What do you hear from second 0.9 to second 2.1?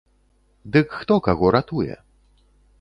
хто каго ратуе?